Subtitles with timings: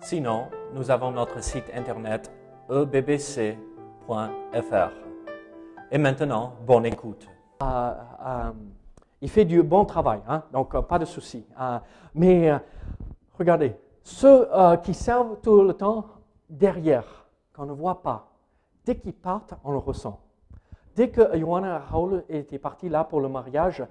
[0.00, 2.32] Sinon, nous avons notre site internet
[2.70, 3.56] ebbc.fr.
[5.90, 7.28] Et maintenant, bonne écoute.
[7.62, 7.92] Euh,
[8.24, 8.52] euh,
[9.20, 11.44] il fait du bon travail, hein, donc euh, pas de souci.
[12.14, 12.52] Mais
[13.36, 14.48] regardez, ceux
[14.84, 16.06] qui servent tout le temps
[16.48, 18.30] derrière, qu'on ne voit pas,
[18.84, 20.20] dès qu'ils partent, on le ressent.
[20.94, 23.84] Dès que Johanna Raoul était partie là pour le mariage,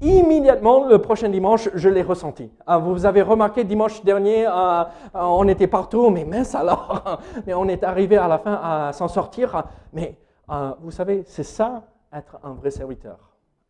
[0.00, 2.50] immédiatement le prochain dimanche, je l'ai ressenti.
[2.68, 7.54] Euh, vous avez remarqué dimanche dernier, euh, euh, on était partout, mais mince alors, mais
[7.54, 9.64] on est arrivé à la fin à s'en sortir.
[9.92, 10.16] Mais
[10.50, 13.18] euh, vous savez, c'est ça être un vrai serviteur.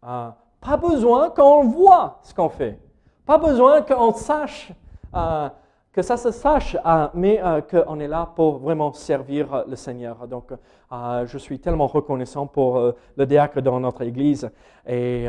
[0.03, 2.79] Pas besoin qu'on voit ce qu'on fait.
[3.25, 4.73] Pas besoin qu'on sache,
[5.97, 9.77] que ça se sache, euh, mais euh, qu'on est là pour vraiment servir euh, le
[9.77, 10.29] Seigneur.
[10.29, 10.53] Donc,
[11.25, 12.81] je suis tellement reconnaissant pour
[13.17, 14.49] le diacre dans notre Église.
[14.87, 15.27] Et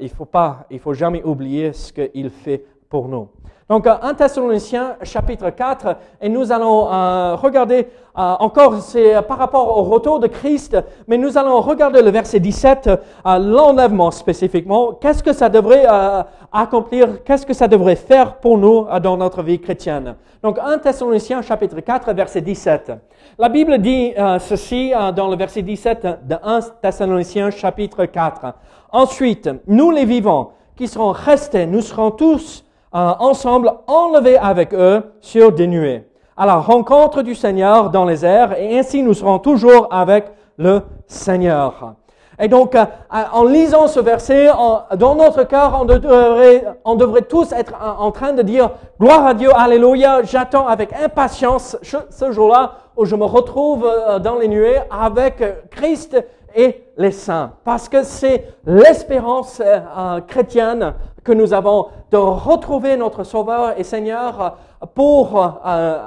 [0.00, 2.64] il faut pas, il faut jamais oublier ce qu'il fait
[3.02, 3.28] nous.
[3.68, 9.38] Donc, euh, 1 Thessaloniciens chapitre 4, et nous allons euh, regarder euh, encore, c'est par
[9.38, 10.76] rapport au retour de Christ,
[11.08, 14.92] mais nous allons regarder le verset 17, euh, l'enlèvement spécifiquement.
[14.92, 19.16] Qu'est-ce que ça devrait euh, accomplir, qu'est-ce que ça devrait faire pour nous euh, dans
[19.16, 20.14] notre vie chrétienne?
[20.42, 22.92] Donc, 1 Thessaloniciens chapitre 4, verset 17.
[23.38, 28.52] La Bible dit euh, ceci euh, dans le verset 17 de 1 Thessaloniciens chapitre 4.
[28.92, 32.63] Ensuite, nous les vivants qui serons restés, nous serons tous
[32.94, 36.06] euh, ensemble enlevés avec eux sur des nuées,
[36.36, 40.82] à la rencontre du Seigneur dans les airs, et ainsi nous serons toujours avec le
[41.06, 41.94] Seigneur.
[42.38, 42.84] Et donc, euh,
[43.32, 44.50] en lisant ce verset,
[44.96, 48.70] dans notre cœur, on devrait, on devrait tous être en, train de dire
[49.00, 54.18] gloire à Dieu, alléluia, j'attends avec impatience ce, ce jour-là où je me retrouve euh,
[54.18, 56.16] dans les nuées avec euh, Christ
[56.54, 57.52] et les saints.
[57.64, 63.84] Parce que c'est l'espérance euh, euh, chrétienne que nous avons de retrouver notre Sauveur et
[63.84, 64.56] Seigneur
[64.94, 65.98] pour euh,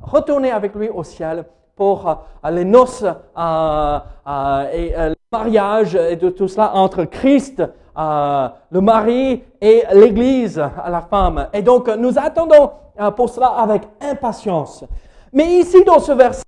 [0.00, 1.44] retourner avec lui au ciel
[1.74, 7.62] pour les noces et le mariage et de tout cela entre Christ,
[7.96, 11.46] le mari et l'Église, la femme.
[11.52, 12.72] Et donc nous attendons
[13.16, 14.84] pour cela avec impatience.
[15.32, 16.42] Mais ici dans ce verset,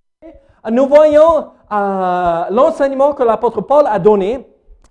[0.71, 4.47] nous voyons euh, l'enseignement que l'apôtre Paul a donné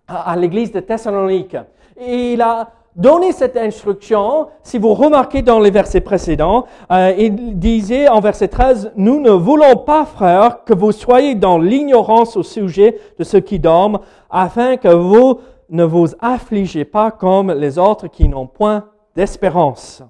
[0.07, 1.57] à, à l'Église de Thessalonique.
[1.99, 8.09] Il a donné cette instruction, si vous remarquez dans les versets précédents, euh, il disait
[8.09, 12.99] en verset 13, Nous ne voulons pas, frères, que vous soyez dans l'ignorance au sujet
[13.17, 18.27] de ceux qui dorment, afin que vous ne vous affligez pas comme les autres qui
[18.27, 18.85] n'ont point
[19.15, 20.03] d'espérance.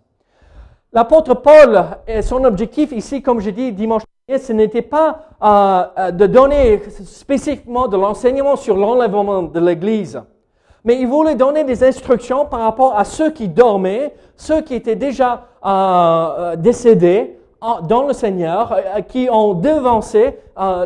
[0.91, 5.83] L'apôtre Paul, et son objectif ici, comme je dis dimanche dernier, ce n'était pas euh,
[5.97, 10.21] euh, de donner spécifiquement de l'enseignement sur l'enlèvement de l'Église,
[10.83, 14.95] mais il voulait donner des instructions par rapport à ceux qui dormaient, ceux qui étaient
[14.95, 17.37] déjà euh, décédés
[17.89, 18.73] dans le Seigneur,
[19.09, 20.37] qui ont devancé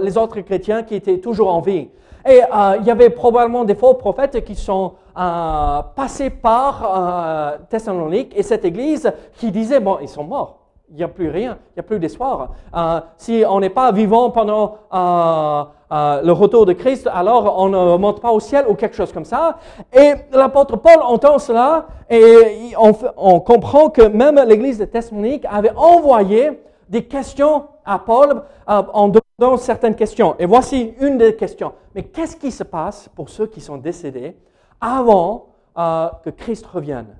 [0.02, 1.88] les autres chrétiens qui étaient toujours en vie.
[2.28, 2.42] Et
[2.80, 9.14] il y avait probablement des faux prophètes qui sont passés par Thessalonique et cette église
[9.38, 10.63] qui disaient, bon, ils sont morts.
[10.90, 12.52] Il n'y a plus rien, il n'y a plus d'espoir.
[12.76, 17.70] Euh, si on n'est pas vivant pendant euh, euh, le retour de Christ, alors on
[17.70, 19.58] ne monte pas au ciel ou quelque chose comme ça.
[19.94, 25.74] Et l'apôtre Paul entend cela et on, on comprend que même l'église de Thessalonique avait
[25.76, 30.36] envoyé des questions à Paul en demandant certaines questions.
[30.38, 31.74] Et voici une des questions.
[31.96, 34.38] Mais qu'est-ce qui se passe pour ceux qui sont décédés
[34.80, 37.18] avant que Christ revienne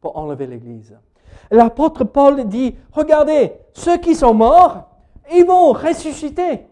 [0.00, 0.98] pour enlever l'Église?
[1.50, 4.84] L'apôtre Paul dit, regardez, ceux qui sont morts,
[5.32, 6.66] ils vont ressusciter.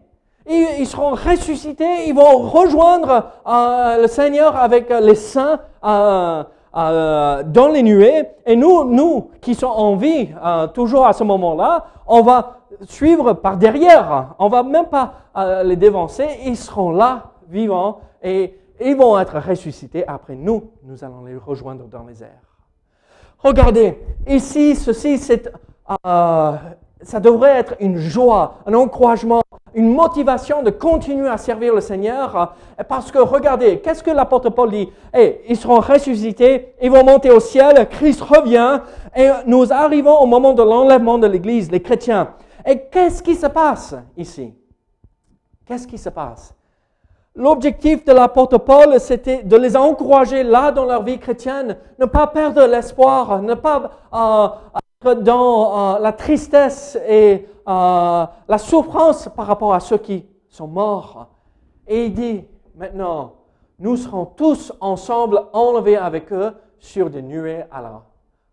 [0.50, 6.42] Ils, seront ressuscités, ils vont rejoindre euh, le Seigneur avec les saints euh,
[6.74, 8.24] euh, dans les nuées.
[8.46, 10.30] Et nous, nous qui sommes en vie,
[10.72, 14.34] toujours à ce moment-là, on va suivre par derrière.
[14.38, 15.12] On va même pas
[15.64, 16.26] les dévancer.
[16.46, 20.06] Ils seront là, vivants, et ils vont être ressuscités.
[20.08, 22.47] Après nous, nous allons les rejoindre dans les airs.
[23.38, 25.20] Regardez, ici, ceci,
[26.06, 26.52] euh,
[27.02, 29.42] ça devrait être une joie, un encouragement,
[29.74, 32.54] une motivation de continuer à servir le Seigneur.
[32.88, 34.88] Parce que regardez, qu'est-ce que l'apôtre Paul dit?
[35.14, 38.80] Eh, Ils seront ressuscités, ils vont monter au ciel, Christ revient,
[39.16, 42.34] et nous arrivons au moment de l'enlèvement de l'Église, les chrétiens.
[42.66, 44.52] Et qu'est-ce qui se passe ici?
[45.64, 46.54] Qu'est-ce qui se passe?
[47.38, 52.26] L'objectif de l'apôtre Paul, c'était de les encourager là dans leur vie chrétienne, ne pas
[52.26, 59.46] perdre l'espoir, ne pas euh, être dans euh, la tristesse et euh, la souffrance par
[59.46, 61.28] rapport à ceux qui sont morts.
[61.86, 62.44] Et il dit,
[62.74, 63.34] maintenant,
[63.78, 68.02] nous serons tous ensemble enlevés avec eux sur des nuées à la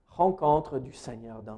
[0.09, 1.57] rencontre du Seigneur dans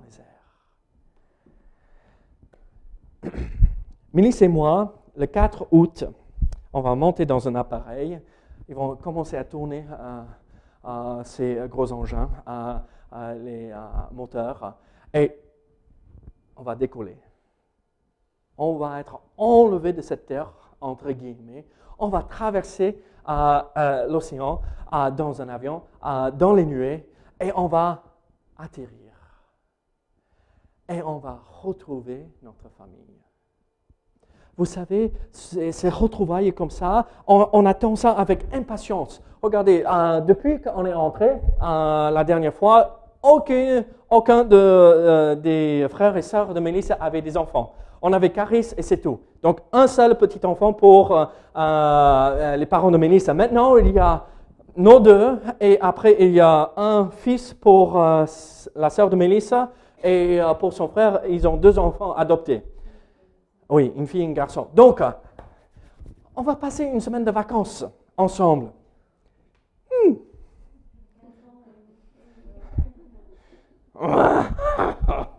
[3.25, 3.33] les airs.
[4.13, 6.05] Mélisse et moi, le 4 août,
[6.73, 8.19] on va monter dans un appareil.
[8.69, 10.21] Ils vont commencer à tourner euh,
[10.85, 13.73] euh, ces gros engins, euh, les
[14.11, 14.75] moteurs,
[15.13, 15.39] et
[16.55, 17.17] on va décoller.
[18.57, 21.65] On va être enlevé de cette terre, entre guillemets.
[21.99, 23.01] On va traverser
[24.07, 24.61] l'océan
[24.91, 27.09] dans un avion, dans les nuées,
[27.39, 28.03] et on va
[28.57, 29.13] atterrir.
[30.89, 33.26] Et on va retrouver notre famille.
[34.57, 39.21] Vous savez, ces retrouvailles comme ça, on, attend ça avec impatience.
[39.43, 45.85] Regardez, euh, depuis qu'on est rentré euh, la dernière fois, aucun, aucun de, euh, des
[45.91, 47.73] frères et sœurs de Mélissa avait des enfants.
[48.01, 49.19] On avait Caris et c'est tout.
[49.43, 51.09] Donc un seul petit enfant pour
[51.55, 53.35] les parents de Mélissa.
[53.35, 54.25] Maintenant, il y a
[54.75, 59.69] nos deux et après il y a un fils pour la sœur de Mélissa
[60.03, 62.63] et pour son frère, ils ont deux enfants adoptés.
[63.69, 64.67] Oui, une fille et un garçon.
[64.73, 65.01] Donc,
[66.35, 67.85] on va passer une semaine de vacances
[68.15, 68.71] ensemble.
[69.91, 70.13] Hmm.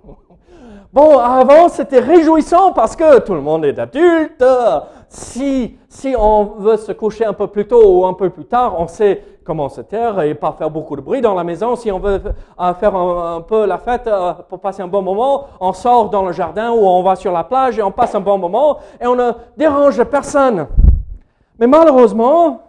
[0.91, 4.43] Bon, avant, c'était réjouissant parce que tout le monde est adulte.
[5.09, 8.81] Si, si on veut se coucher un peu plus tôt ou un peu plus tard,
[8.81, 11.75] on sait comment se taire et pas faire beaucoup de bruit dans la maison.
[11.75, 12.21] Si on veut
[12.61, 16.23] euh, faire un, peu la fête euh, pour passer un bon moment, on sort dans
[16.23, 19.07] le jardin ou on va sur la plage et on passe un bon moment et
[19.07, 20.67] on ne dérange personne.
[21.59, 22.61] Mais malheureusement,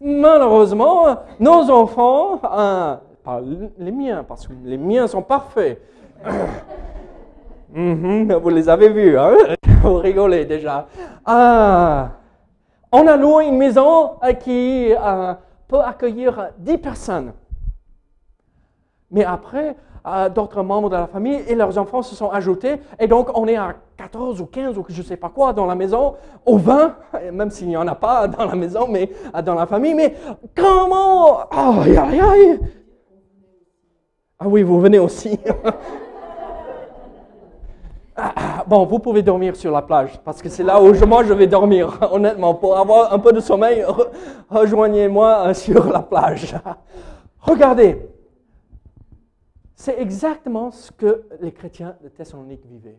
[0.00, 3.40] malheureusement, nos enfants, euh, pas
[3.78, 5.78] les miens, parce que les miens sont parfaits.
[7.70, 9.34] Mhm, vous les avez vus, hein?
[9.82, 10.86] vous rigolez déjà.
[11.26, 11.30] on
[13.06, 14.12] a loué une maison
[14.42, 14.90] qui
[15.68, 17.32] peut accueillir 10 personnes.
[19.10, 19.76] Mais après,
[20.06, 22.80] euh, d'autres membres de la famille et leurs enfants se sont ajoutés.
[22.98, 25.66] Et donc, on est à 14 ou 15 ou je ne sais pas quoi dans
[25.66, 26.14] la maison,
[26.46, 26.96] au 20,
[27.32, 29.94] même s'il n'y en a pas dans la maison, mais euh, dans la famille.
[29.94, 30.14] Mais
[30.56, 31.48] comment?
[31.50, 32.60] Aïe, aïe, aïe
[34.38, 35.38] Ah oui, vous venez aussi.
[38.66, 41.32] Bon, vous pouvez dormir sur la plage, parce que c'est là où je, moi je
[41.32, 42.54] vais dormir, honnêtement.
[42.54, 43.84] Pour avoir un peu de sommeil,
[44.48, 46.54] rejoignez-moi euh, sur la plage.
[47.40, 48.02] Regardez,
[49.74, 52.98] c'est exactement ce que les chrétiens de Thessalonique vivaient.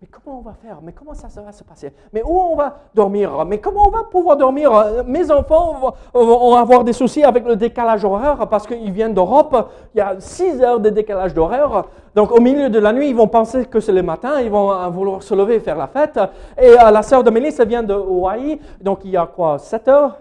[0.00, 0.78] Mais comment on va faire?
[0.82, 1.92] Mais comment ça, va se passer?
[2.10, 3.44] Mais où on va dormir?
[3.44, 4.72] Mais comment on va pouvoir dormir?
[5.04, 9.70] Mes enfants vont, avoir des soucis avec le décalage horaire parce qu'ils viennent d'Europe.
[9.94, 11.84] Il y a 6 heures de décalage d'horaire.
[12.14, 14.40] Donc au milieu de la nuit, ils vont penser que c'est le matin.
[14.40, 16.18] Ils vont vouloir se lever et faire la fête.
[16.58, 18.58] Et euh, la sœur de Mélisse vient de Hawaï.
[18.80, 19.58] Donc il y a quoi?
[19.58, 20.16] 7 heures?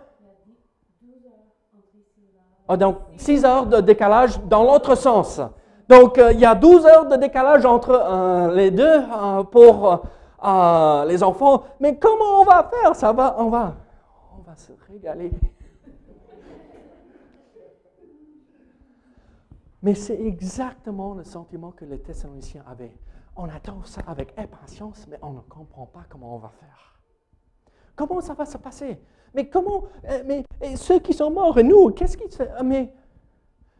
[2.67, 5.39] Ah, donc 6 heures de décalage dans l'autre sens.
[5.89, 10.03] Donc, euh, il y a 12 heures de décalage entre euh, les deux euh, pour
[11.07, 11.63] les enfants.
[11.79, 12.95] Mais comment on va faire?
[12.95, 13.75] Ça va, on va,
[14.37, 15.31] on va se régaler.
[19.81, 22.93] Mais c'est exactement le sentiment que les Thessaloniciens avaient.
[23.35, 26.99] On attend ça avec impatience, mais on ne comprend pas comment on va faire.
[27.95, 29.01] Comment ça va se passer?
[29.33, 29.83] Mais comment
[30.25, 30.43] Mais
[30.75, 32.93] ceux qui sont morts et nous, qu'est-ce qui se Mais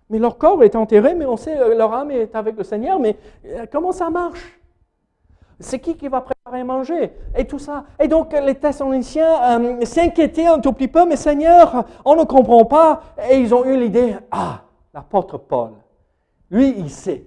[0.10, 3.00] mais leur corps est enterré, mais on sait euh, leur âme est avec le Seigneur.
[3.00, 4.60] Mais euh, comment ça marche?
[5.60, 7.12] C'est qui qui va préparer à manger?
[7.36, 7.84] Et tout ça.
[8.00, 12.66] Et donc les Thessaloniciens euh, s'inquiétaient un tout petit peu, mais Seigneur, on ne comprend
[12.66, 13.01] pas.
[13.30, 14.62] Et ils ont eu l'idée, ah,
[14.94, 15.72] l'apôtre Paul,
[16.50, 17.25] lui, il sait.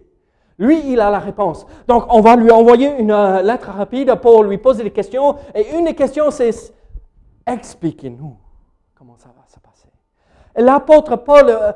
[0.58, 1.66] Lui, il a la réponse.
[1.88, 3.12] Donc, on va lui envoyer une
[3.42, 5.36] lettre rapide pour lui poser des questions.
[5.54, 6.50] Et une des questions, c'est
[7.46, 8.36] expliquez-nous
[8.94, 9.88] comment ça va se passer.
[10.56, 11.74] L'apôtre Paul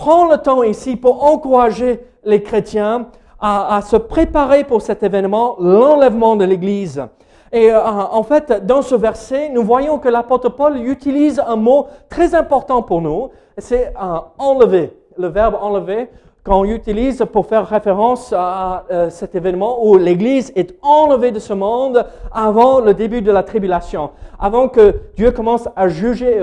[0.00, 6.36] prend le temps ici pour encourager les chrétiens à, se préparer pour cet événement, l'enlèvement
[6.36, 7.04] de l'Église.
[7.52, 11.86] Et euh, en fait, dans ce verset, nous voyons que l'apôtre Paul utilise un mot
[12.08, 13.28] très important pour nous,
[13.58, 13.92] c'est
[14.38, 14.96] enlever.
[15.18, 16.08] Le verbe enlever
[16.46, 21.52] qu'on utilise pour faire référence à euh, cet événement où l'Église est enlevée de ce
[21.52, 26.42] monde avant le début de la tribulation, avant que Dieu commence à juger et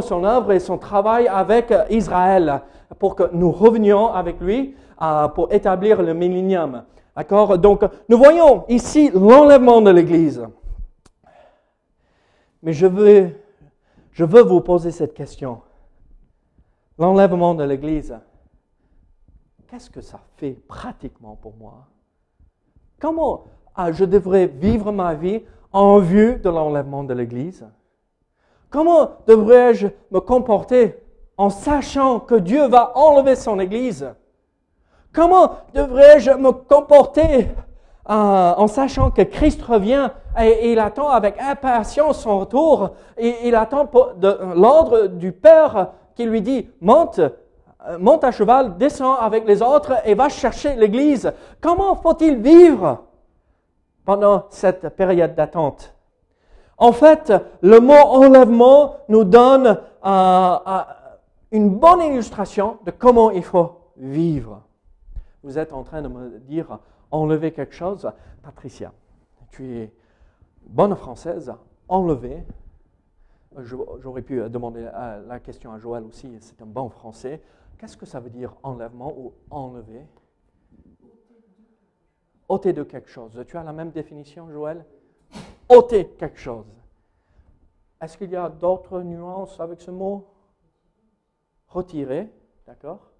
[0.00, 2.62] son œuvre et son travail avec Israël,
[2.98, 6.84] pour que nous revenions avec lui euh, pour établir le millénium.
[7.14, 7.58] D'accord?
[7.58, 10.46] Donc, nous voyons ici l'enlèvement de l'Église.
[12.62, 13.30] Mais je veux,
[14.12, 15.60] je veux vous poser cette question.
[16.98, 18.18] L'enlèvement de l'Église,
[19.68, 21.86] qu'est-ce que ça fait pratiquement pour moi?
[22.98, 27.66] Comment ah, je devrais vivre ma vie en vue de l'enlèvement de l'Église?
[28.76, 30.98] Comment devrais-je me comporter
[31.38, 34.12] en sachant que Dieu va enlever son Église?
[35.14, 37.48] Comment devrais-je me comporter
[38.10, 43.54] euh, en sachant que Christ revient et, il attend avec impatience son retour et il
[43.54, 43.88] attend
[44.54, 49.94] l'ordre du Père qui lui dit monte, euh, monte à cheval, descends avec les autres
[50.04, 51.32] et va chercher l'Église.
[51.62, 53.04] Comment faut-il vivre
[54.04, 55.95] pendant cette période d'attente?
[56.78, 60.56] En fait, le mot enlèvement nous donne euh,
[61.50, 64.62] une bonne illustration de comment il faut vivre.
[65.42, 66.78] Vous êtes en train de me dire
[67.10, 68.10] enlever quelque chose.
[68.42, 68.92] Patricia,
[69.50, 69.92] tu es
[70.66, 71.52] bonne française,
[71.88, 72.44] enlever.
[73.56, 77.40] J'aurais pu demander la question à Joël aussi, c'est un bon français.
[77.78, 80.06] Qu'est-ce que ça veut dire enlèvement ou enlever?
[82.48, 83.42] Ôter de quelque chose.
[83.46, 84.84] Tu as la même définition, Joël?
[85.68, 86.66] Ôter quelque chose.
[88.00, 90.28] Est-ce qu'il y a d'autres nuances avec ce mot?
[91.68, 92.30] Retirer,
[92.66, 93.10] d'accord?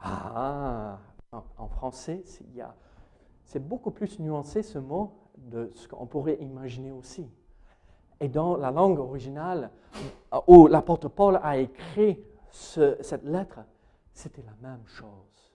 [0.00, 0.98] Ah,
[1.58, 2.24] en français,
[3.44, 7.30] c'est beaucoup plus nuancé ce mot de ce qu'on pourrait imaginer aussi.
[8.20, 9.70] Et dans la langue originale,
[10.46, 13.60] où l'apôtre Paul a écrit cette lettre,
[14.12, 15.51] c'était la même chose.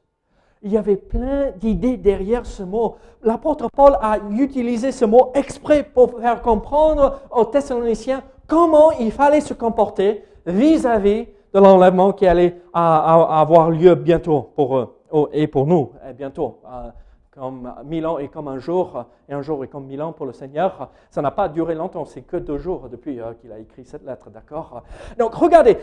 [0.64, 2.96] Il y avait plein d'idées derrière ce mot.
[3.24, 9.42] L'apôtre Paul a utilisé ce mot exprès pour faire comprendre aux Thessaloniciens comment il fallait
[9.42, 14.90] se comporter vis-à-vis -vis de l'enlèvement qui allait avoir lieu bientôt pour eux
[15.32, 16.60] et pour nous bientôt.
[16.66, 16.90] Euh,
[17.32, 20.26] comme mille ans et comme un jour, et un jour est comme mille ans pour
[20.26, 20.90] le Seigneur.
[21.12, 24.04] Ça n'a pas duré longtemps, c'est que deux jours depuis euh, qu'il a écrit cette
[24.04, 24.82] lettre, d'accord?
[25.20, 25.78] Donc regardez,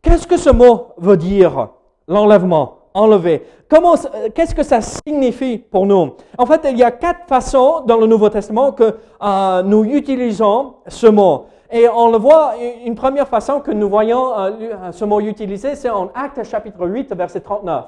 [0.00, 1.68] qu'est-ce que ce mot veut dire
[2.08, 3.42] L'enlèvement, enlever.
[3.68, 3.94] Comment,
[4.34, 6.12] qu'est-ce que ça signifie pour nous?
[6.38, 10.74] En fait, il y a quatre façons dans le Nouveau Testament que euh, nous utilisons
[10.86, 11.46] ce mot.
[11.72, 12.52] Et on le voit,
[12.84, 17.12] une première façon que nous voyons euh, ce mot utilisé, c'est en Actes chapitre 8,
[17.14, 17.84] verset 39.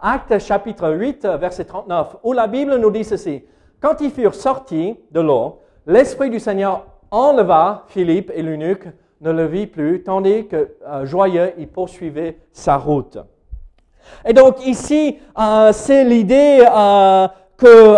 [0.00, 3.42] Actes chapitre 8, verset 39, où la Bible nous dit ceci.
[3.80, 8.86] Quand ils furent sortis de l'eau, l'Esprit du Seigneur enleva Philippe et l'eunuque,
[9.20, 13.18] ne le vit plus, tandis que euh, joyeux, il poursuivait sa route.
[14.24, 16.64] Et donc ici, euh, c'est l'idée
[17.56, 17.96] que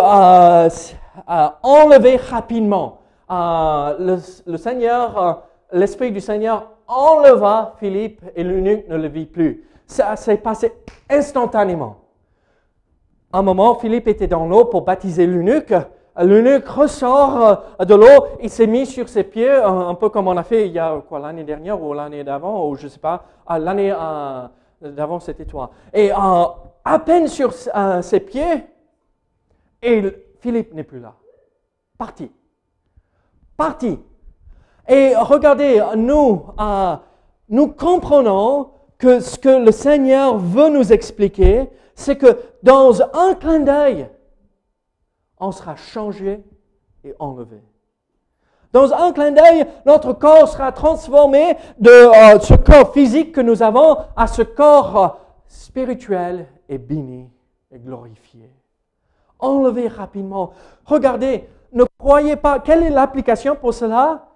[1.62, 3.00] enlever rapidement.
[3.30, 5.32] Euh, le, Seigneur, euh,
[5.72, 9.64] l'Esprit du Seigneur enleva Philippe et l'eunuque ne le vit plus.
[9.86, 10.72] Ça s'est passé
[11.10, 11.96] instantanément.
[13.32, 15.74] Un moment, Philippe était dans l'eau pour baptiser l'eunuque.
[16.18, 20.36] L'eunuque ressort euh, de l'eau, il s'est mis sur ses pieds, un peu comme on
[20.36, 23.24] a fait il y a quoi l'année dernière ou l'année d'avant, ou je sais pas,
[23.58, 23.92] l'année
[24.80, 25.70] d'avant c'était toi.
[25.92, 28.64] Et à peine sur ses pieds,
[29.82, 30.02] et
[30.40, 31.14] Philippe n'est plus là,
[31.98, 32.30] parti
[33.56, 33.98] parti.
[34.88, 36.96] Et regardez, euh,
[37.48, 43.60] nous comprenons que ce que le Seigneur veut nous expliquer, c'est que dans un clin
[43.60, 44.08] d'œil,
[45.38, 46.44] on sera changé
[47.04, 47.60] et enlevé.
[48.76, 53.62] Dans un clin d'œil, notre corps sera transformé de euh, ce corps physique que nous
[53.62, 55.08] avons à ce corps euh,
[55.48, 57.30] spirituel et béni
[57.72, 58.50] et glorifié.
[59.38, 60.50] Enlevé rapidement.
[60.84, 64.26] Regardez, ne croyez pas, quelle est l'application pour cela?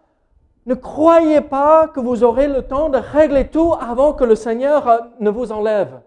[0.64, 4.88] Ne croyez pas que vous aurez le temps de régler tout avant que le Seigneur
[4.88, 6.00] euh, ne vous enlève.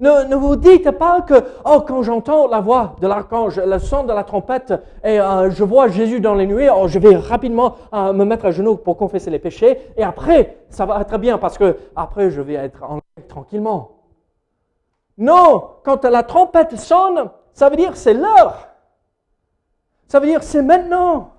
[0.00, 1.34] Ne, vous dites pas que,
[1.66, 4.72] oh, quand j'entends la voix de l'archange, le son de la trompette,
[5.04, 8.46] et euh, je vois Jésus dans les nuées, oh, je vais rapidement euh, me mettre
[8.46, 12.30] à genoux pour confesser les péchés, et après, ça va être bien, parce que après,
[12.30, 13.92] je vais être en tranquillement.
[15.18, 18.68] Non, quand la trompette sonne, ça veut dire c'est l'heure.
[20.08, 21.32] Ça veut dire c'est maintenant.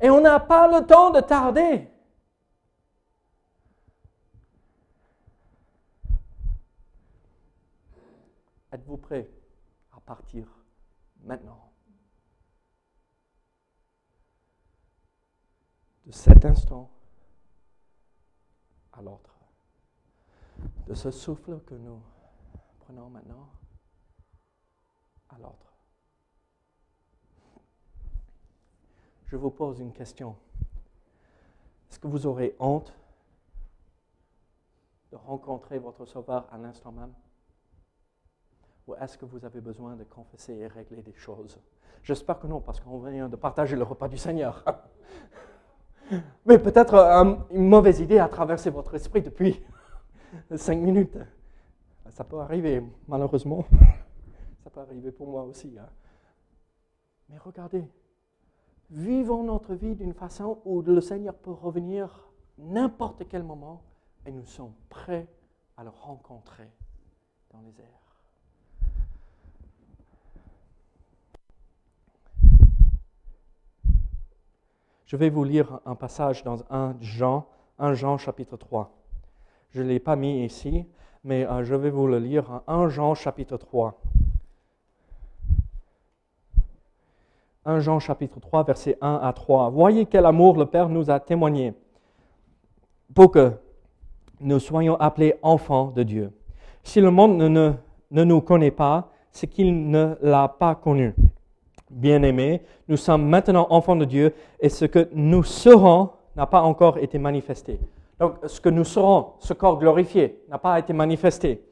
[0.00, 1.89] Et on n'a pas le temps de tarder.
[8.90, 9.30] Êtes-vous prêt
[9.92, 10.48] à partir
[11.22, 11.70] maintenant
[16.04, 16.90] De cet instant
[18.92, 19.38] à l'autre?
[20.88, 22.02] De ce souffle que nous
[22.80, 23.48] prenons maintenant
[25.28, 25.72] à l'autre.
[29.26, 30.36] Je vous pose une question.
[31.88, 32.92] Est-ce que vous aurez honte
[35.12, 37.14] de rencontrer votre Sauveur à l'instant même?
[38.90, 41.60] Ou est-ce que vous avez besoin de confesser et régler des choses?
[42.02, 44.64] J'espère que non, parce qu'on vient de partager le repas du Seigneur.
[46.44, 49.62] Mais peut-être euh, une mauvaise idée a traversé votre esprit depuis
[50.56, 51.16] cinq minutes.
[52.08, 53.64] Ça peut arriver, malheureusement.
[54.64, 55.78] Ça peut arriver pour moi aussi.
[55.78, 55.88] Hein.
[57.28, 57.84] Mais regardez,
[58.90, 62.28] vivons notre vie d'une façon où le Seigneur peut revenir
[62.58, 63.84] n'importe quel moment
[64.26, 65.28] et nous sommes prêts
[65.76, 66.68] à le rencontrer
[67.52, 68.09] dans les airs.
[75.10, 77.44] Je vais vous lire un passage dans 1 Jean,
[77.80, 78.92] 1 Jean chapitre 3.
[79.70, 80.86] Je ne l'ai pas mis ici,
[81.24, 82.60] mais euh, je vais vous le lire.
[82.68, 84.00] 1 Jean chapitre 3.
[87.64, 89.70] 1 Jean chapitre 3, versets 1 à 3.
[89.70, 91.74] Voyez quel amour le Père nous a témoigné
[93.12, 93.50] pour que
[94.38, 96.32] nous soyons appelés enfants de Dieu.
[96.84, 97.72] Si le monde ne,
[98.12, 101.16] ne nous connaît pas, c'est qu'il ne l'a pas connu
[101.90, 106.98] bien-aimés, nous sommes maintenant enfants de Dieu et ce que nous serons n'a pas encore
[106.98, 107.80] été manifesté.
[108.18, 111.62] Donc, ce que nous serons, ce corps glorifié, n'a pas été manifesté.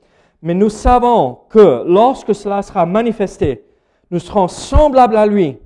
[0.43, 3.65] Mais nous savons que lorsque cela sera manifesté,
[4.11, 5.59] nous serons semblables à lui.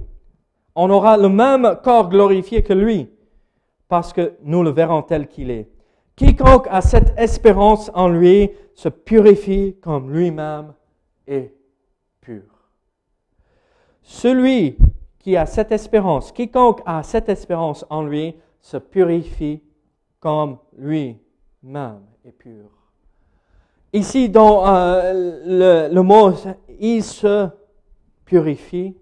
[0.75, 3.09] On aura le même corps glorifié que lui,
[3.89, 5.69] parce que nous le verrons tel qu'il est.
[6.17, 10.73] Quiconque a cette espérance en lui se purifie comme lui-même
[11.27, 11.55] est
[12.21, 12.52] pur.
[14.03, 14.77] Celui
[15.19, 19.63] qui a cette espérance, quiconque a cette espérance en lui, se purifie
[20.21, 22.71] comme lui-même est pur.
[23.93, 26.33] Ici, dans euh, le, mot
[26.81, 27.49] il se
[28.25, 28.97] purifie,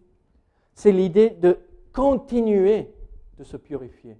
[0.74, 1.58] c'est l'idée de
[1.92, 2.90] continuer
[3.38, 4.16] de se purifier.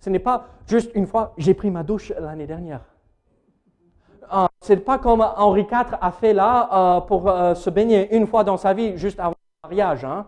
[0.00, 2.84] Ce n'est pas juste une fois, j'ai pris ma douche l'année dernière.
[4.32, 7.22] Euh, Ce n'est pas comme Henri IV a fait là euh, pour
[7.56, 9.34] se baigner une fois dans sa vie, juste avant
[9.72, 10.26] hein,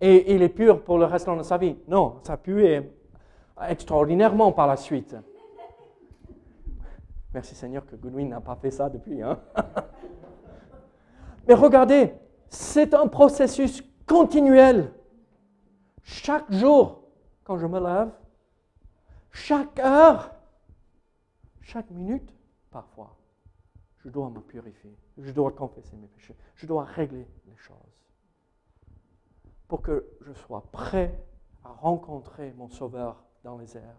[0.00, 1.76] et il est pur pour le restant de sa vie.
[1.88, 2.64] Non, ça a pu
[3.68, 5.16] extraordinairement par la suite.
[7.34, 9.22] Merci Seigneur que Goodwin n'a pas fait ça depuis.
[9.22, 9.38] Hein.
[11.48, 12.14] Mais regardez,
[12.48, 14.92] c'est un processus continuel.
[16.02, 17.02] Chaque jour,
[17.44, 18.10] quand je me lève,
[19.30, 20.34] chaque heure,
[21.60, 22.34] chaque minute,
[22.70, 23.14] parfois,
[23.98, 27.76] je dois me purifier, je dois confesser mes péchés, je dois régler les choses
[29.68, 31.14] pour que je sois prêt
[31.64, 33.96] à rencontrer mon Sauveur dans les airs.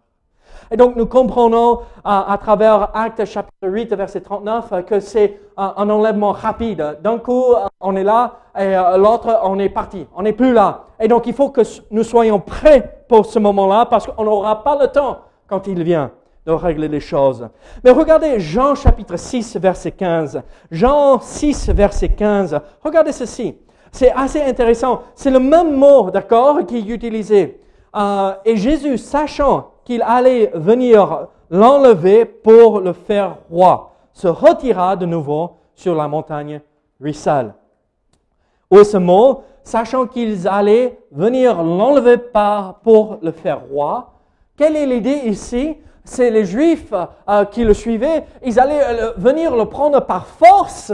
[0.72, 6.32] Et donc nous comprenons à, travers Actes chapitre 8, verset 39, que c'est un, enlèvement
[6.32, 6.98] rapide.
[7.02, 10.08] D'un coup, on est là et euh, l'autre, on est parti.
[10.16, 10.86] On n'est plus là.
[11.00, 14.78] Et donc il faut que nous soyons prêts pour ce moment-là parce qu'on n'aura pas
[14.82, 16.12] le temps quand il vient
[16.46, 17.48] de régler les choses.
[17.84, 20.42] Mais regardez Jean chapitre 6, verset 15.
[20.72, 22.60] Jean 6, verset 15.
[22.84, 23.56] Regardez ceci.
[23.92, 25.04] C'est assez intéressant.
[25.16, 27.60] C'est le même mot, d'accord, qui est utilisé.
[27.96, 35.06] Euh, et Jésus, sachant qu'il allait venir l'enlever pour le faire roi, se retira de
[35.06, 36.62] nouveau sur la montagne
[37.02, 37.56] Rissal.
[38.70, 42.18] Ou ce mot, sachant qu'ils allaient venir l'enlever
[42.84, 44.14] pour le faire roi,
[44.58, 45.78] quelle est l'idée ici?
[46.04, 46.94] C'est les Juifs
[47.30, 50.92] euh, qui le suivaient, ils allaient euh, venir le prendre par force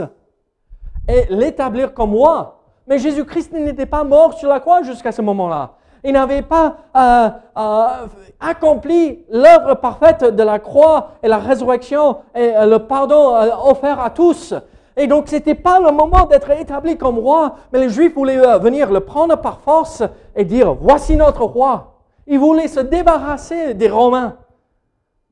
[1.08, 2.60] et l'établir comme roi.
[2.86, 5.72] Mais Jésus-Christ n'était pas mort sur la croix jusqu'à ce moment-là.
[6.04, 8.06] Il n'avait pas euh, euh,
[8.38, 14.10] accompli l'œuvre parfaite de la croix et la résurrection et euh, le pardon offert à
[14.10, 14.54] tous.
[14.96, 18.58] Et donc, ce n'était pas le moment d'être établi comme roi, mais les Juifs voulaient
[18.58, 20.02] venir le prendre par force
[20.34, 21.96] et dire, voici notre roi.
[22.26, 24.36] Ils voulaient se débarrasser des Romains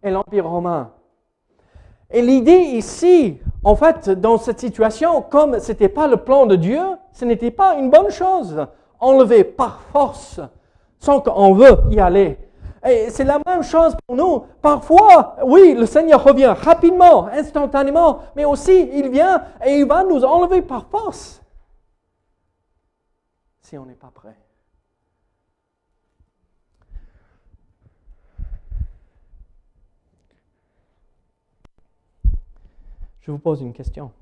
[0.03, 0.91] et l'Empire romain.
[2.11, 6.57] Et l'idée ici, en fait, dans cette situation, comme ce n'était pas le plan de
[6.57, 8.67] Dieu, ce n'était pas une bonne chose.
[9.01, 10.41] Enlever par force,
[10.99, 12.39] sans qu'on veut y aller.
[12.87, 14.45] Et c'est la même chose pour nous.
[14.61, 20.23] Parfois, oui, le Seigneur revient rapidement, instantanément, mais aussi il vient et il va nous
[20.25, 21.43] enlever par force.
[23.63, 24.37] Si on n'est pas prêt.
[33.25, 34.13] Je vous pose une question.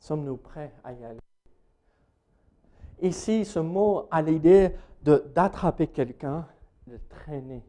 [0.00, 1.20] Sommes-nous prêts à y aller?
[3.00, 6.48] Ici, ce mot a l'idée d'attraper quelqu'un,
[6.88, 7.64] de traîner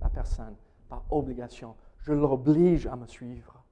[0.00, 0.56] la personne
[0.88, 3.62] par obligation Je l'oblige à me suivre.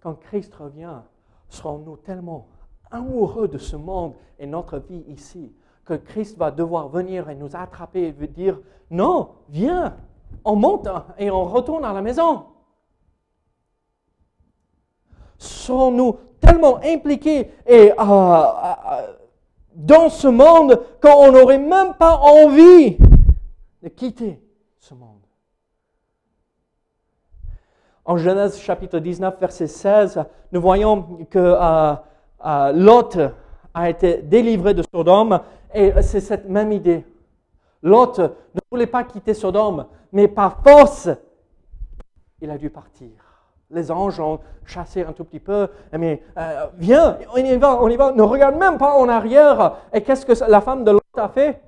[0.00, 1.02] Quand Christ revient,
[1.50, 2.48] serons-nous tellement
[2.90, 7.54] amoureux de ce monde et notre vie ici que Christ va devoir venir et nous
[7.54, 9.96] attraper et dire, non, viens,
[10.44, 10.88] on monte
[11.18, 12.44] et on retourne à la maison.
[15.38, 19.12] Sommes-nous tellement impliqués euh, euh,
[19.74, 22.96] dans ce monde qu'on n'aurait même pas envie
[23.82, 24.40] de quitter
[24.78, 25.20] ce monde.
[28.04, 33.18] En Genèse chapitre 19, verset 16, nous voyons que euh, Lot
[33.74, 35.40] a été délivré de Sodome
[35.74, 37.04] et c'est cette même idée.
[37.82, 41.08] Lot ne voulait pas quitter Sodome, mais par force,
[42.40, 43.10] il a dû partir.
[43.70, 47.88] Les anges l'ont chassé un tout petit peu, mais euh, viens, on y va, on
[47.88, 49.76] y va, ne regarde même pas en arrière.
[49.92, 51.62] Et qu'est-ce que la femme de Lot a fait?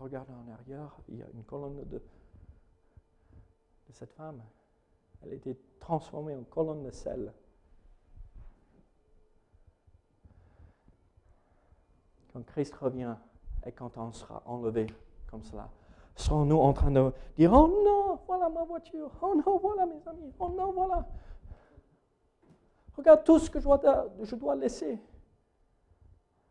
[0.00, 4.42] Regarde en arrière, il y a une colonne de, de cette femme.
[5.22, 7.32] Elle a été transformée en colonne de sel.
[12.32, 13.14] Quand Christ revient
[13.66, 14.86] et quand on sera enlevé
[15.28, 15.68] comme cela,
[16.16, 20.32] serons-nous en train de dire Oh non, voilà ma voiture, oh non, voilà mes amis,
[20.38, 21.06] oh non, voilà.
[22.96, 24.98] Regarde tout ce que je dois, laisser.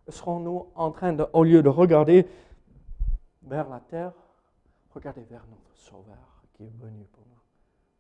[0.08, 2.28] Serons-nous en train de, au lieu de regarder
[3.44, 4.14] vers la terre,
[4.92, 7.42] regarder vers notre Sauveur qui est venu pour nous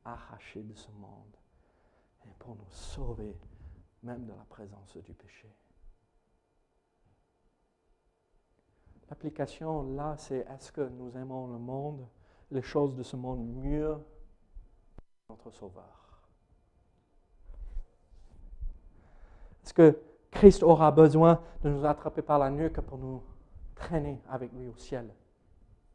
[0.06, 1.36] arracher de ce monde
[2.26, 3.38] et pour nous sauver
[4.02, 5.48] même de la présence du péché?
[9.10, 12.08] L'application là, c'est est-ce que nous aimons le monde,
[12.52, 13.96] les choses de ce monde mieux
[14.98, 16.24] que notre Sauveur?
[19.64, 20.00] Est-ce que
[20.32, 23.24] Christ aura besoin de nous attraper par la nuque pour nous
[23.76, 25.14] traîner avec lui au ciel?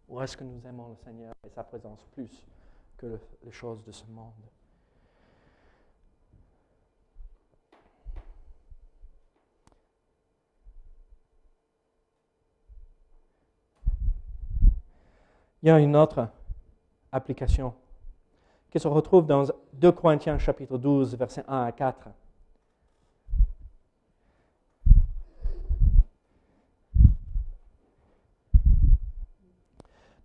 [0.08, 2.46] Ou est-ce que nous aimons le Seigneur et sa présence plus
[2.96, 4.32] que les choses de ce monde?
[15.64, 16.28] Il y a une autre
[17.10, 17.72] application
[18.70, 22.08] qui se retrouve dans 2 Corinthiens chapitre 12, versets 1 à 4.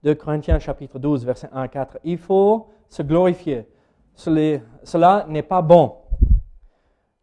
[0.04, 2.00] de Corinthiens chapitre 12, verset 1 à 4.
[2.04, 3.66] Il faut se glorifier.
[4.16, 5.96] Cela n'est pas bon.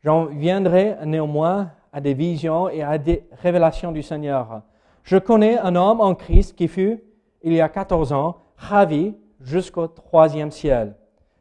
[0.03, 4.63] J'en viendrai néanmoins à des visions et à des révélations du Seigneur.
[5.03, 7.03] Je connais un homme en Christ qui fut,
[7.47, 10.97] il y a 14 ans, ravi jusqu'au troisième ciel.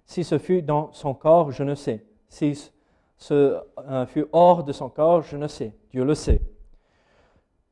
[0.06, 2.06] Si ce fut dans son corps, je ne sais.
[2.30, 2.72] Si
[3.18, 5.74] ce euh, fut hors de son corps, je ne sais.
[5.89, 6.41] Dieu le sait.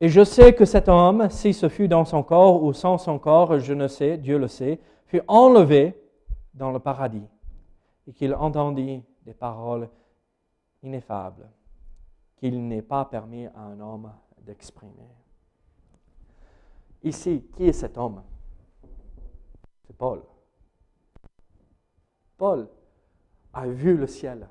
[0.00, 3.20] Et je sais que cet homme, si ce fut dans son corps ou sans son
[3.20, 5.94] corps, je ne sais, Dieu le sait, fut enlevé
[6.54, 7.28] dans le paradis
[8.08, 9.88] et qu'il entendit des paroles
[10.82, 11.48] ineffables
[12.36, 15.08] qu'il n'est pas permis à un homme d'exprimer.
[17.04, 18.22] Ici, qui est cet homme?
[19.86, 20.22] C'est Paul.
[22.38, 22.66] Paul
[23.52, 24.48] a vu le ciel.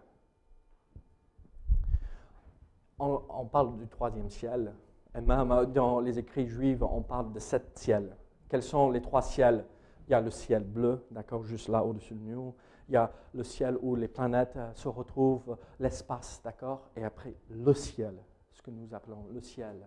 [2.99, 4.73] On, parle du troisième ciel,
[5.13, 8.15] et même dans les écrits juifs, on parle de sept ciels.
[8.47, 9.65] Quels sont les trois ciels?
[10.07, 12.55] Il y a le ciel bleu, d'accord, juste là au-dessus de nous.
[12.87, 17.73] Il y a le ciel où les planètes se retrouvent, l'espace, d'accord Et après, le
[17.73, 18.13] ciel,
[18.51, 19.85] ce que nous appelons le ciel.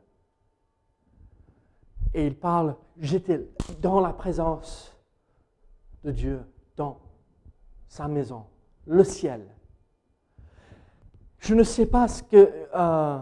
[2.17, 3.47] Et il parle, j'étais
[3.83, 4.97] dans la présence
[6.03, 6.41] de Dieu,
[6.75, 6.99] dans
[7.89, 8.47] sa maison,
[8.87, 9.43] le ciel.
[11.39, 12.07] Je ne sais pas.
[12.33, 13.19] Euh,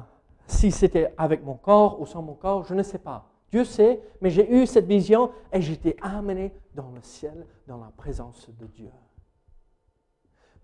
[0.46, 3.28] si c'était avec mon corps ou sans mon corps, je ne sais pas.
[3.50, 7.90] Dieu sait, mais j'ai eu cette vision et j'étais amené dans le ciel, dans la
[7.96, 8.90] présence de Dieu.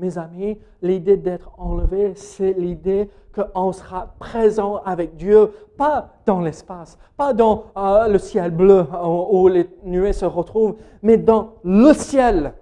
[0.01, 6.99] Mes amis, l'idée d'être enlevé, c'est l'idée qu'on sera présent avec Dieu, pas dans l'espace,
[7.19, 8.87] pas dans euh, le ciel bleu
[9.31, 12.55] où les nuées se retrouvent, mais dans le ciel.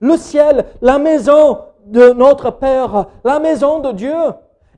[0.00, 4.14] Le ciel, la maison de notre Père, la maison de Dieu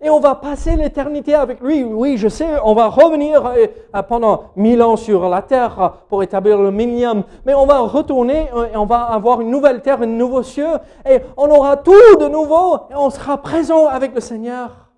[0.03, 1.85] et on va passer l'éternité avec lui.
[1.85, 6.61] Oui, je sais, on va revenir euh, pendant mille ans sur la terre pour établir
[6.61, 10.07] le millénium, mais on va retourner euh, et on va avoir une nouvelle terre, un
[10.07, 10.77] nouveau cieux,
[11.09, 14.91] et on aura tout de nouveau et on sera présent avec le Seigneur.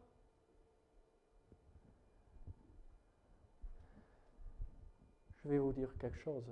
[5.44, 6.44] Je vais vous dire quelque chose.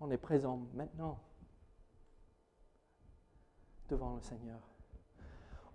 [0.00, 1.20] On est présent maintenant
[3.88, 4.58] devant le Seigneur.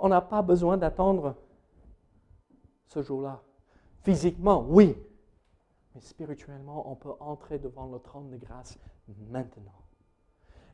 [0.03, 1.35] On n'a pas besoin d'attendre
[2.87, 3.39] ce jour-là.
[4.01, 4.97] Physiquement, oui.
[5.93, 8.79] Mais spirituellement, on peut entrer devant le trône de grâce
[9.29, 9.79] maintenant.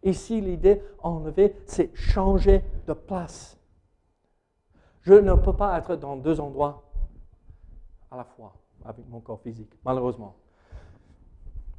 [0.01, 3.59] Ici, l'idée enlever, c'est changer de place.
[5.01, 6.89] Je ne peux pas être dans deux endroits
[8.09, 8.53] à la fois
[8.85, 10.37] avec mon corps physique, malheureusement.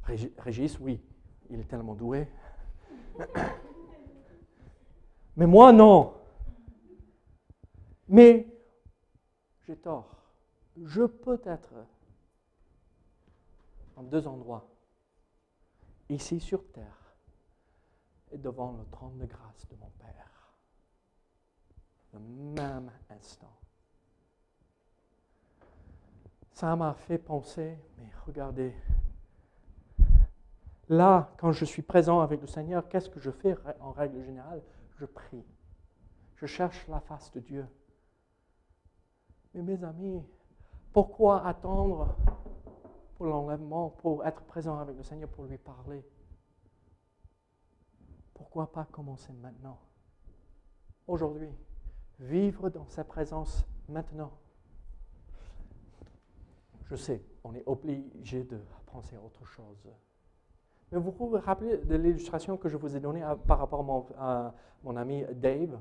[0.03, 1.01] Régis, oui,
[1.49, 2.27] il est tellement doué.
[5.35, 6.18] Mais moi, non.
[8.09, 8.47] Mais
[9.67, 10.15] j'ai tort.
[10.83, 11.73] Je peux être
[13.95, 14.67] en deux endroits,
[16.09, 17.13] ici sur terre
[18.31, 20.55] et devant le trône de grâce de mon Père.
[22.13, 23.53] Le même instant.
[26.53, 28.73] Ça m'a fait penser, mais regardez,
[30.87, 34.61] là, quand je suis présent avec le Seigneur, qu'est-ce que je fais en règle générale?
[34.97, 35.45] Je prie.
[36.37, 37.67] Je cherche la face de Dieu.
[39.53, 40.23] Mais mes amis,
[40.93, 42.15] pourquoi attendre
[43.15, 46.05] pour l'enlèvement, pour être présent avec le Seigneur, pour lui parler?
[48.33, 49.79] Pourquoi pas commencer maintenant?
[51.07, 51.49] Aujourd'hui,
[52.19, 54.31] vivre dans sa présence maintenant.
[56.85, 59.87] Je sais, on est obligé de penser à autre chose.
[60.91, 63.81] Mais vous vous rappeler de l'illustration que je vous ai donnée par rapport
[64.17, 65.79] à mon, ami Dave?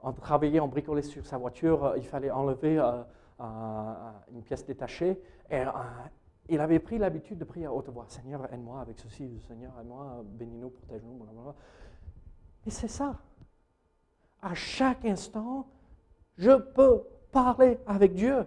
[0.00, 3.02] On travaillait, on bricolait sur sa voiture, euh, il fallait enlever euh,
[4.32, 5.20] une pièce détachée.
[5.50, 5.70] Et euh,
[6.48, 10.22] il avait pris l'habitude de prier à haute voix Seigneur, aide-moi avec ceci, Seigneur, aide-moi,
[10.24, 11.26] bénis-nous, protège-nous.
[12.66, 13.16] Et c'est ça.
[14.40, 15.66] À chaque instant,
[16.36, 18.46] je peux parler avec Dieu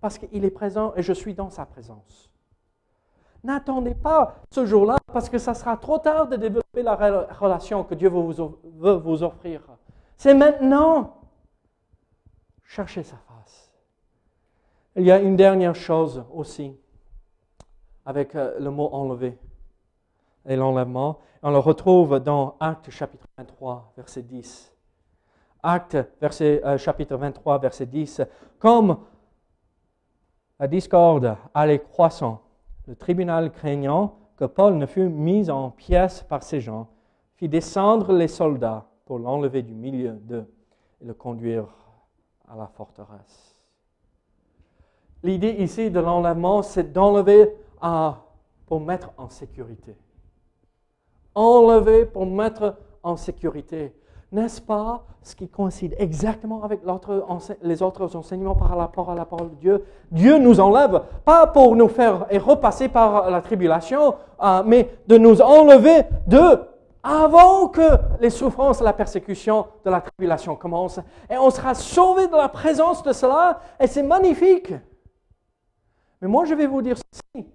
[0.00, 2.30] parce qu'il est présent et je suis dans sa présence.
[3.44, 6.96] N'attendez pas ce jour-là parce que ça sera trop tard de développer la
[7.38, 9.75] relation que Dieu veut vous offrir.
[10.16, 11.20] C'est maintenant.
[12.64, 13.70] Cherchez sa face.
[14.96, 16.74] Il y a une dernière chose aussi
[18.04, 19.38] avec euh, le mot enlever
[20.46, 21.18] et l'enlèvement.
[21.42, 24.72] On le retrouve dans Actes chapitre 23, verset 10.
[25.62, 28.22] Actes verset, euh, chapitre 23, verset 10.
[28.58, 28.98] Comme
[30.58, 32.40] la discorde allait croissant,
[32.86, 36.88] le tribunal craignant que Paul ne fût mis en pièces par ces gens,
[37.34, 40.44] fit descendre les soldats pour l'enlever du milieu d'eux
[41.00, 41.64] et le conduire
[42.48, 43.56] à la forteresse.
[45.22, 47.50] L'idée ici de l'enlèvement, c'est d'enlever
[48.66, 49.96] pour mettre en sécurité.
[51.34, 53.94] Enlever pour mettre en sécurité.
[54.32, 56.80] N'est-ce pas ce qui coïncide exactement avec
[57.62, 59.84] les autres enseignements par rapport à la parole de Dieu?
[60.10, 65.16] Dieu nous enlève, pas pour nous faire et repasser par la tribulation, euh, mais de
[65.16, 66.58] nous enlever de
[67.06, 70.98] avant que les souffrances, la persécution de la tribulation commencent.
[71.30, 74.74] Et on sera sauvé de la présence de cela, et c'est magnifique.
[76.20, 77.46] Mais moi, je vais vous dire ceci.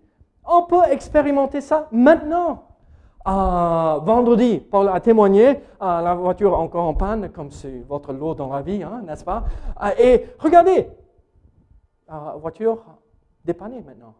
[0.45, 2.63] On peut expérimenter ça maintenant.
[3.25, 8.61] Vendredi, Paul a témoigné, la voiture encore en panne, comme c'est votre lot dans la
[8.61, 9.43] vie, hein, n'est-ce pas?
[9.83, 10.87] Euh, Et regardez,
[12.07, 12.83] la voiture
[13.43, 14.15] dépannée maintenant.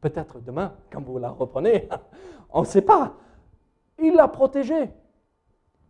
[0.00, 1.88] Peut-être demain, quand vous la reprenez,
[2.52, 3.12] on ne sait pas.
[3.98, 4.90] Il l'a protégée.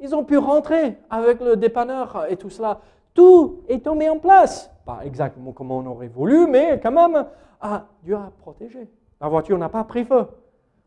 [0.01, 2.81] Ils ont pu rentrer avec le dépanneur et tout cela.
[3.15, 4.71] Tout est tombé en place.
[4.85, 7.27] Pas exactement comme on aurait voulu, mais quand même,
[7.61, 8.91] ah, Dieu a protégé.
[9.21, 10.27] La voiture n'a pas pris feu.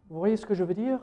[0.10, 1.00] Vous voyez ce que je veux dire?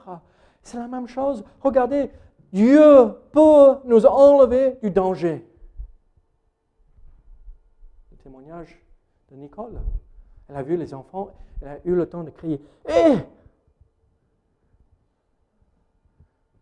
[0.63, 1.45] C'est la même chose.
[1.61, 2.11] Regardez,
[2.53, 5.45] Dieu peut nous enlever du danger.
[8.11, 8.81] Le témoignage
[9.31, 9.81] de Nicole.
[10.49, 13.17] Elle a vu les enfants, elle a eu le temps de crier Hé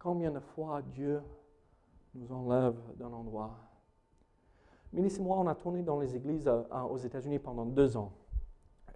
[0.05, 1.21] Combien de fois Dieu
[2.15, 3.59] nous enlève d'un endroit?
[4.93, 8.13] Mélisse et moi, on a tourné dans les églises euh, aux États-Unis pendant deux ans.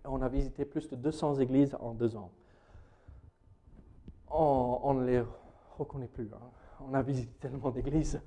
[0.04, 2.30] On a visité plus de 200 églises en deux ans
[4.30, 5.22] on, ne les
[5.78, 6.28] reconnaît plus.
[6.32, 6.50] Hein.
[6.88, 8.20] On a visité tellement d'églises.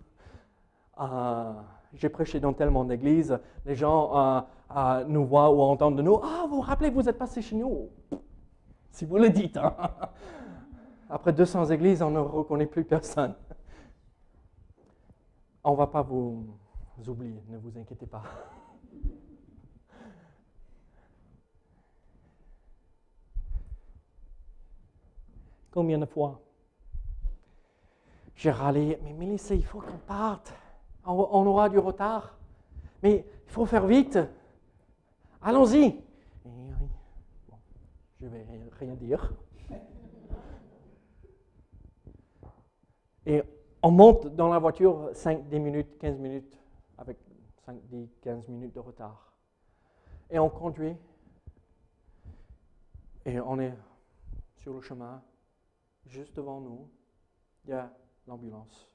[1.00, 1.54] Euh,
[1.94, 3.38] j'ai prêché dans tellement d'églises.
[3.66, 6.20] Les gens euh, nous voient ou entendent de nous.
[6.24, 7.90] Ah, vous vous rappelez, vous êtes passé chez nous.
[8.90, 9.58] Si vous le dites.
[9.58, 9.76] Hein.
[11.14, 13.36] Après 200 églises, on ne reconnaît plus personne.
[15.62, 16.48] On ne va pas vous
[17.06, 18.24] oublier, ne vous inquiétez pas.
[25.70, 26.40] Combien de fois?
[28.34, 30.54] J'ai râlé, mais Mélissa, il faut qu'on parte.
[31.06, 32.38] On, aura du retard.
[33.04, 34.18] Mais il faut faire vite.
[35.42, 36.02] Allons-y.
[38.22, 38.46] je ne vais
[38.80, 39.34] rien dire.
[43.26, 43.42] Et
[43.84, 46.60] on monte dans la voiture 5, 10 minutes, 15 minutes,
[46.98, 47.18] avec
[47.66, 49.34] 5, 10, 15 minutes de retard.
[50.30, 50.96] Et on conduit.
[53.26, 53.74] Et on est
[54.56, 55.22] sur le chemin
[56.06, 56.90] juste devant nous,
[57.64, 57.92] il y a
[58.28, 58.90] l'ambulance,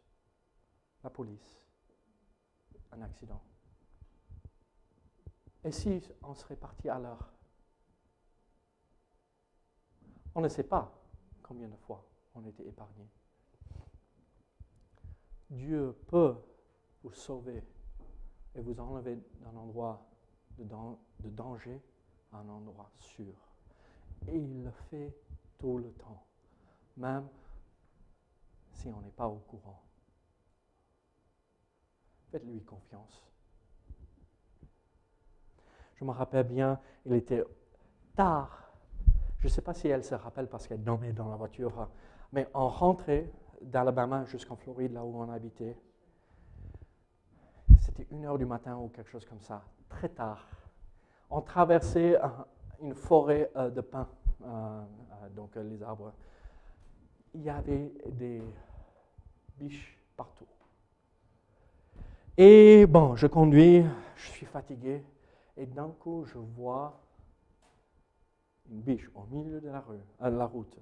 [1.03, 1.61] la police,
[2.93, 3.41] un accident.
[5.65, 7.33] Et si on serait parti à l'heure?
[10.35, 10.93] On ne sait pas
[11.43, 13.09] combien de fois on était épargné.
[15.51, 16.37] Dieu peut
[17.03, 17.63] vous sauver
[18.55, 20.05] et vous enlever d'un endroit
[20.59, 21.81] de, danger
[22.33, 23.35] à un endroit sûr.
[24.29, 25.15] Et il le fait
[25.59, 26.25] tout le temps,
[26.97, 27.29] même
[28.73, 29.83] si on n'est pas au courant.
[32.31, 33.23] Faites-lui confiance.
[35.95, 37.45] Je me rappelle bien, il était
[38.15, 38.73] tard.
[39.39, 41.89] Je ne sais pas si elle se rappelle parce qu'elle dormait dans la voiture,
[42.33, 43.31] mais on rentrait
[43.63, 45.77] d'Alabama jusqu'en Floride, là où on habitait.
[47.81, 50.47] C'était une heure du matin ou quelque chose comme ça, très tard.
[51.31, 52.19] On traversait
[52.81, 54.09] une forêt euh, de pins,
[54.43, 56.13] euh, euh, donc les arbres.
[57.35, 58.43] Il y avait des
[59.59, 60.47] biches partout.
[62.37, 63.85] Et bon, je conduis,
[64.17, 65.03] je suis fatigué,
[65.57, 67.01] et d'un coup, je vois
[68.71, 70.77] une biche au milieu de la, rue, la route.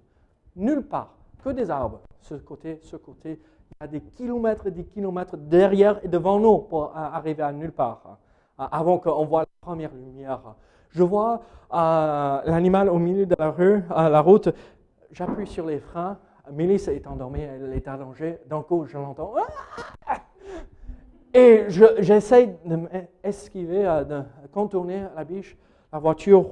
[0.57, 2.01] Nulle part, que des arbres.
[2.21, 3.39] Ce côté, ce côté,
[3.71, 7.73] il y a des kilomètres des kilomètres derrière et devant nous pour arriver à nulle
[7.73, 8.19] part,
[8.57, 10.41] avant qu'on voit la première lumière.
[10.89, 14.49] Je vois euh, l'animal au milieu de la rue, à la route.
[15.11, 16.19] J'appuie sur les freins.
[16.51, 18.39] Mélisse est endormie, elle est allongée.
[18.47, 19.35] D'un coup, je l'entends.
[21.35, 25.57] Et j'essaie de m'esquiver, euh, de contourner la biche.
[25.93, 26.47] La voiture.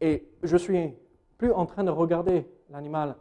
[0.00, 0.94] Et je suis
[1.38, 3.16] plus en train de regarder l'animal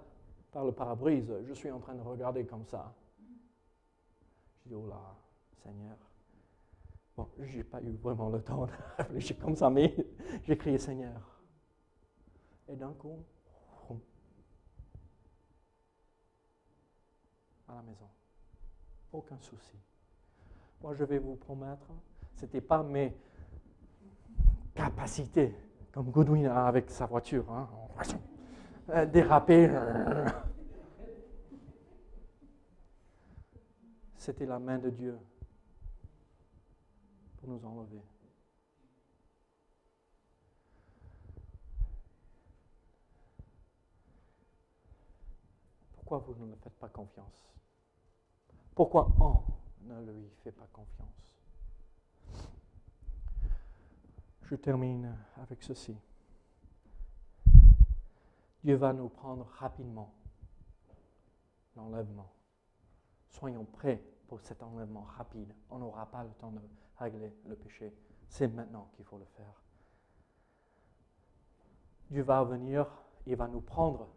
[0.52, 2.94] par le pare-brise, je suis en train de regarder comme ça.
[4.64, 5.16] Je dis, oh là,
[5.64, 5.96] Seigneur,
[7.16, 9.96] Bon, je n'ai pas eu vraiment le temps de réfléchir comme ça, mais
[10.44, 11.20] j'ai crié Seigneur.
[12.68, 13.24] Et d'un coup,
[17.68, 18.08] à la maison.
[19.12, 19.78] Aucun souci.
[20.82, 21.88] Moi, je vais vous promettre,
[22.36, 23.18] ce n'était pas mes
[24.76, 25.56] capacités,
[25.92, 27.68] comme Goodwin a avec sa voiture, hein,
[29.12, 29.70] déraper.
[34.18, 35.18] C'était la main de Dieu
[37.38, 38.02] pour nous enlever.
[45.94, 47.52] Pourquoi vous ne me faites pas confiance?
[48.74, 49.42] Pourquoi on
[49.82, 51.08] ne lui fait pas confiance?
[54.44, 55.98] Je termine avec ceci.
[58.68, 60.14] Dieu va nous prendre rapidement
[61.78, 62.30] l'enlèvement.
[63.30, 65.56] Soyons prêts pour cet enlèvement rapide.
[65.70, 66.60] On n'aura pas le temps de
[66.98, 67.96] régler le péché.
[68.28, 69.62] C'est maintenant qu'il faut le faire.
[72.10, 72.92] Dieu va venir,
[73.26, 74.10] il va nous prendre.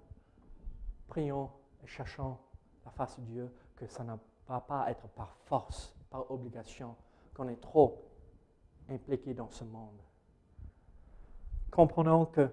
[1.07, 1.49] Prions
[1.85, 2.37] et cherchons
[2.85, 4.17] la face de Dieu, que ça ne
[4.49, 6.97] va pas être par force, par obligation,
[7.35, 8.05] qu'on est trop
[8.89, 10.03] impliqué dans ce monde.
[11.71, 12.51] Comprenons que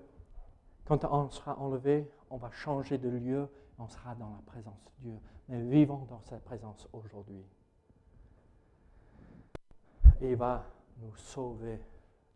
[0.87, 5.09] quand on sera enlevé, on va changer de lieu, on sera dans la présence de
[5.09, 5.19] Dieu.
[5.49, 7.45] Mais vivons dans sa présence aujourd'hui
[10.21, 10.65] et il va
[10.99, 11.79] nous sauver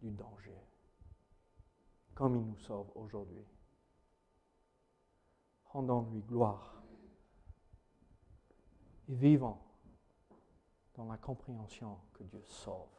[0.01, 0.57] du danger,
[2.13, 3.45] comme il nous sauve aujourd'hui.
[5.65, 6.83] Rendons-lui gloire
[9.07, 9.57] et vivons
[10.95, 12.89] dans la compréhension que Dieu sauve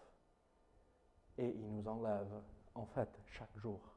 [1.37, 2.43] et il nous enlève
[2.75, 3.92] en fait chaque jour.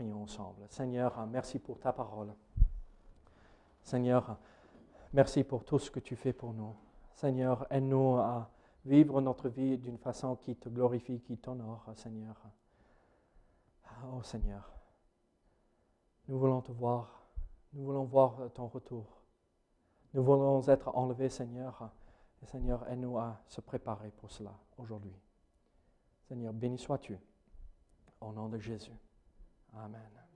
[0.00, 0.66] Ensemble.
[0.70, 2.32] Seigneur, merci pour ta parole.
[3.82, 4.38] Seigneur,
[5.12, 6.74] merci pour tout ce que tu fais pour nous.
[7.12, 8.48] Seigneur, aide-nous à
[8.86, 12.34] vivre notre vie d'une façon qui te glorifie, qui t'honore, Seigneur.
[14.10, 14.72] Oh Seigneur,
[16.28, 17.26] nous voulons te voir,
[17.74, 19.04] nous voulons voir ton retour.
[20.14, 21.90] Nous voulons être enlevés, Seigneur.
[22.42, 25.14] Et Seigneur, aide-nous à se préparer pour cela aujourd'hui.
[26.26, 27.18] Seigneur, béni sois-tu.
[28.22, 28.92] Au nom de Jésus.
[29.74, 30.29] Amen.